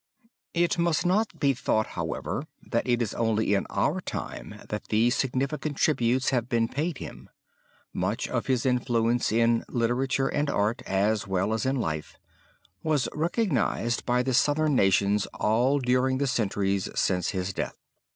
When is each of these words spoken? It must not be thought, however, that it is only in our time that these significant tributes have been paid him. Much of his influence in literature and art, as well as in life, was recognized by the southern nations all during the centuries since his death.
It 0.55 0.79
must 0.79 1.05
not 1.05 1.39
be 1.39 1.53
thought, 1.53 1.85
however, 1.93 2.47
that 2.71 2.87
it 2.87 3.03
is 3.03 3.13
only 3.13 3.53
in 3.53 3.67
our 3.69 4.01
time 4.03 4.59
that 4.67 4.85
these 4.85 5.15
significant 5.15 5.77
tributes 5.77 6.31
have 6.31 6.49
been 6.49 6.67
paid 6.67 6.97
him. 6.97 7.29
Much 7.93 8.27
of 8.27 8.47
his 8.47 8.65
influence 8.65 9.31
in 9.31 9.63
literature 9.69 10.27
and 10.27 10.49
art, 10.49 10.81
as 10.87 11.27
well 11.27 11.53
as 11.53 11.67
in 11.67 11.75
life, 11.75 12.17
was 12.81 13.09
recognized 13.13 14.03
by 14.03 14.23
the 14.23 14.33
southern 14.33 14.73
nations 14.75 15.27
all 15.35 15.77
during 15.77 16.17
the 16.17 16.25
centuries 16.25 16.89
since 16.95 17.29
his 17.29 17.53
death. 17.53 17.77